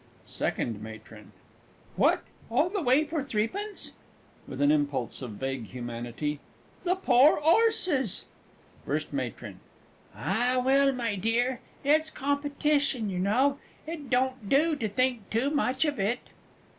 SECOND 0.25 0.81
MATRON. 0.81 1.31
What, 1.95 2.23
all 2.49 2.69
that 2.71 2.83
way 2.83 3.03
for 3.03 3.23
threepence 3.23 3.91
(with 4.47 4.59
an 4.59 4.71
impulse 4.71 5.21
of 5.21 5.33
vague 5.33 5.65
humanity). 5.65 6.39
The 6.83 6.95
poor 6.95 7.37
'orses! 7.37 8.25
FIRST 8.83 9.13
MATRON. 9.13 9.59
Ah, 10.15 10.59
well, 10.65 10.91
my 10.91 11.15
dear, 11.15 11.59
it's 11.83 12.09
Competition, 12.09 13.11
you 13.11 13.19
know, 13.19 13.59
it 13.85 14.09
don't 14.09 14.49
do 14.49 14.75
to 14.75 14.89
think 14.89 15.29
too 15.29 15.51
much 15.51 15.85
of 15.85 15.99
it. 15.99 16.29